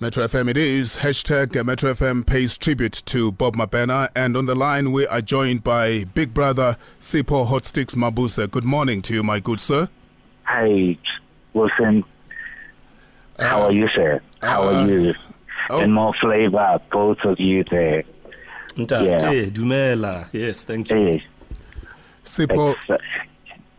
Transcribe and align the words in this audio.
Metro 0.00 0.24
FM 0.24 0.48
it 0.48 0.56
is. 0.56 0.98
Hashtag 0.98 1.64
Metro 1.66 1.92
FM 1.92 2.24
pays 2.24 2.56
tribute 2.56 3.02
to 3.06 3.32
Bob 3.32 3.56
Mabena. 3.56 4.08
And 4.14 4.36
on 4.36 4.46
the 4.46 4.54
line, 4.54 4.92
we 4.92 5.08
are 5.08 5.20
joined 5.20 5.64
by 5.64 6.04
Big 6.04 6.32
Brother 6.32 6.76
Sipho 7.00 7.48
Hotstix 7.48 7.96
Mabuse. 7.96 8.48
Good 8.48 8.62
morning 8.62 9.02
to 9.02 9.14
you, 9.14 9.24
my 9.24 9.40
good 9.40 9.60
sir. 9.60 9.88
Hi, 10.44 10.96
Wilson. 11.52 12.04
How 13.40 13.62
are 13.62 13.72
you, 13.72 13.88
sir? 13.92 14.22
How 14.40 14.68
uh, 14.68 14.72
are 14.72 14.88
you? 14.88 15.14
oh. 15.68 15.80
And 15.80 15.92
more 15.92 16.14
flavor, 16.20 16.80
both 16.92 17.18
of 17.24 17.40
you 17.40 17.64
there. 17.64 18.04
Ntate, 18.76 19.50
dumela. 19.50 20.28
Yes, 20.30 20.62
thank 20.62 20.90
you. 20.90 20.96
Hey, 20.96 21.24
Sipho, 22.24 22.76
it's, 22.80 22.90
uh, 22.90 22.98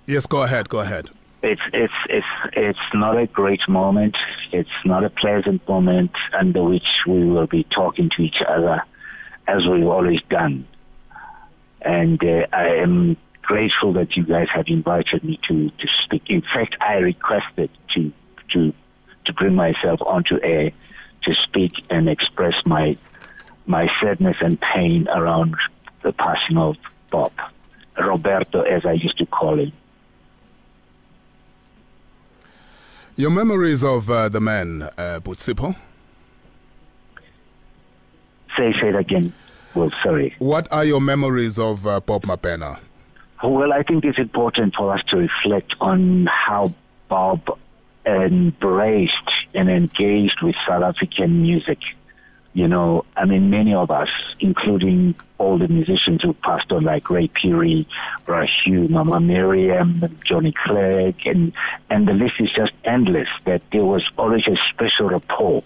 yes, 0.06 0.26
go 0.26 0.44
ahead, 0.44 0.68
go 0.68 0.80
ahead. 0.80 1.12
It's 1.42 1.62
it's 1.74 1.94
it's 2.10 2.26
it's 2.54 2.94
not 2.94 3.18
a 3.18 3.28
great 3.28 3.62
moment. 3.68 4.16
It's 4.52 4.70
not 4.86 5.04
a 5.04 5.10
pleasant 5.10 5.68
moment 5.68 6.12
under 6.38 6.64
which 6.64 6.88
we 7.08 7.26
will 7.26 7.48
be 7.48 7.64
talking 7.64 8.10
to 8.18 8.22
each 8.22 8.42
other 8.48 8.84
as 9.48 9.66
we've 9.66 9.88
always 9.88 10.22
done. 10.30 10.68
And 11.82 12.22
uh, 12.24 12.46
I 12.52 12.76
am 12.76 13.18
grateful 13.42 13.94
that 13.94 14.16
you 14.16 14.24
guys 14.24 14.48
have 14.54 14.66
invited 14.68 15.24
me 15.24 15.40
to 15.48 15.70
to 15.70 15.88
speak. 16.04 16.24
In 16.28 16.42
fact, 16.42 16.76
I 16.82 16.96
requested 16.96 17.70
to 17.96 18.12
to 18.54 18.74
to 19.26 19.34
bring 19.34 19.56
myself 19.56 20.02
onto 20.02 20.40
air 20.44 20.72
to 21.24 21.34
speak 21.48 21.74
and 21.90 22.10
express 22.10 22.56
my 22.66 22.98
my 23.66 23.88
sadness 24.02 24.38
and 24.42 24.60
pain 24.60 25.08
around 25.10 25.56
the 26.04 26.12
passing 26.12 26.58
of 26.58 26.76
Bob 27.12 27.32
Roberto, 27.98 28.62
as 28.62 28.86
I 28.86 28.94
used 28.94 29.18
to 29.20 29.26
call 29.26 29.60
him. 29.60 29.72
Your 33.20 33.32
memories 33.32 33.84
of 33.84 34.10
uh, 34.10 34.30
the 34.30 34.40
man, 34.40 34.84
uh, 34.98 35.20
Butsipo, 35.22 35.76
Say 38.56 38.72
say 38.80 38.88
it 38.88 38.96
again. 38.96 39.34
Well, 39.76 39.92
sorry. 40.02 40.34
what 40.40 40.72
are 40.72 40.86
your 40.86 41.02
memories 41.02 41.60
of 41.60 41.86
uh, 41.86 42.00
Bob 42.00 42.24
Mabena? 42.24 42.80
Well, 43.44 43.74
I 43.74 43.84
think 43.84 44.06
it's 44.06 44.18
important 44.18 44.74
for 44.78 44.94
us 44.94 45.02
to 45.10 45.18
reflect 45.18 45.76
on 45.82 46.28
how 46.28 46.74
Bob 47.10 47.42
embraced 48.06 49.30
and 49.54 49.70
engaged 49.70 50.38
with 50.42 50.56
South 50.66 50.84
African 50.84 51.42
music. 51.42 51.80
You 52.54 52.68
know, 52.68 53.06
I 53.16 53.26
mean, 53.26 53.50
many 53.50 53.74
of 53.74 53.92
us, 53.92 54.10
including 54.40 55.16
all 55.38 55.58
the 55.58 55.68
musicians 55.68 56.24
who 56.24 56.34
passed 56.34 56.72
on, 56.72 56.84
like 56.84 57.10
Ray 57.10 57.28
Phiri, 57.28 57.86
Rashu, 58.26 58.90
Mama 58.90 59.20
Miriam, 59.20 60.04
Johnny 60.26 60.54
Clegg, 60.66 61.16
and, 61.26 61.54
and 61.90 62.08
the 62.08 62.14
list 62.14 62.34
is 62.40 62.50
just 62.56 62.72
endless, 62.84 63.28
that 63.46 63.62
there 63.72 63.86
was 63.86 64.04
always 64.18 64.48
a 64.48 64.58
special 64.74 65.10
rapport 65.10 65.64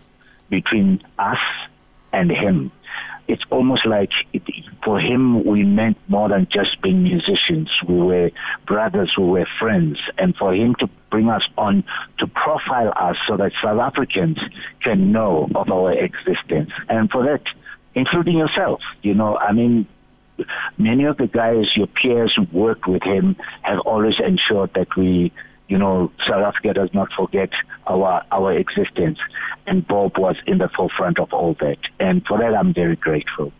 between 0.49 1.01
us 1.17 1.39
and 2.11 2.29
him. 2.29 2.71
It's 3.27 3.43
almost 3.49 3.85
like 3.85 4.11
it, 4.33 4.43
for 4.83 4.99
him, 4.99 5.45
we 5.45 5.63
meant 5.63 5.97
more 6.09 6.27
than 6.27 6.47
just 6.51 6.81
being 6.81 7.03
musicians. 7.03 7.71
We 7.87 7.95
were 7.95 8.31
brothers, 8.67 9.13
we 9.17 9.23
were 9.23 9.47
friends. 9.57 9.97
And 10.17 10.35
for 10.35 10.53
him 10.53 10.75
to 10.75 10.87
bring 11.13 11.29
us 11.29 11.43
on 11.59 11.83
to 12.17 12.25
profile 12.25 12.91
us 12.95 13.15
so 13.27 13.37
that 13.37 13.51
South 13.63 13.79
Africans 13.79 14.39
can 14.81 15.11
know 15.11 15.47
of 15.53 15.69
our 15.69 15.93
existence. 15.93 16.71
And 16.89 17.07
for 17.11 17.23
that, 17.23 17.43
including 17.93 18.35
yourself, 18.39 18.81
you 19.03 19.13
know, 19.13 19.37
I 19.37 19.53
mean, 19.53 19.85
many 20.79 21.03
of 21.03 21.17
the 21.17 21.27
guys, 21.27 21.65
your 21.75 21.85
peers 21.85 22.33
who 22.35 22.47
worked 22.51 22.87
with 22.87 23.03
him, 23.03 23.35
have 23.61 23.81
always 23.85 24.15
ensured 24.25 24.71
that 24.73 24.87
we, 24.97 25.31
you 25.67 25.77
know, 25.77 26.11
South 26.27 26.43
Africa 26.43 26.73
does 26.73 26.89
not 26.95 27.09
forget 27.15 27.51
our 27.85 28.25
our 28.31 28.57
existence. 28.57 29.19
And 29.67 29.87
Bob 29.87 30.17
was 30.17 30.37
in 30.47 30.57
the 30.57 30.69
forefront 30.75 31.19
of 31.19 31.31
all 31.31 31.53
that. 31.59 31.77
And 31.99 32.25
for 32.25 32.39
that, 32.39 32.55
I'm 32.55 32.73
very 32.73 32.95
grateful. 32.95 33.53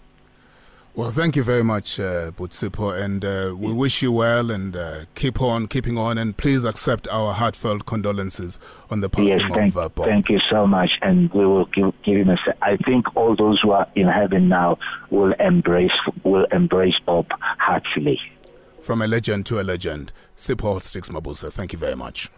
Well, 0.95 1.09
thank 1.09 1.36
you 1.36 1.41
very 1.44 1.63
much, 1.63 1.99
uh, 1.99 2.30
Butsipo, 2.38 2.95
and 2.95 3.25
uh, 3.25 3.55
we 3.58 3.73
wish 3.73 4.03
you 4.03 4.11
well 4.11 4.52
and 4.52 4.75
uh, 4.75 5.06
keep 5.16 5.41
on 5.41 5.66
keeping 5.67 5.97
on. 5.97 6.19
And 6.19 6.38
please 6.38 6.66
accept 6.66 7.07
our 7.07 7.34
heartfelt 7.34 7.88
condolences 7.88 8.59
on 8.91 9.01
the 9.01 9.09
passing 9.09 9.28
Yes, 9.29 9.41
thank, 9.50 9.75
of 9.75 9.78
uh, 9.78 9.90
Bob. 9.90 10.06
thank 10.06 10.29
you 10.29 10.40
so 10.51 10.67
much. 10.67 10.91
And 11.01 11.34
we 11.34 11.47
will 11.47 11.66
give, 11.66 11.94
give 12.03 12.17
him 12.17 12.29
a. 12.29 12.38
I 12.62 12.78
think 12.78 13.07
all 13.16 13.35
those 13.35 13.59
who 13.62 13.72
are 13.72 13.88
in 13.95 14.07
heaven 14.07 14.50
now 14.50 14.78
will 15.09 15.34
embrace 15.40 15.90
will 16.23 16.45
embrace 16.51 16.96
Bob 17.07 17.25
heartily. 17.40 18.19
From 18.79 19.01
a 19.01 19.07
legend 19.07 19.47
to 19.47 19.59
a 19.59 19.63
legend, 19.63 20.13
Sipho 20.38 20.75
Hotstix 20.75 21.09
Mabuse. 21.09 21.51
Thank 21.51 21.73
you 21.73 21.79
very 21.79 21.96
much. 21.96 22.29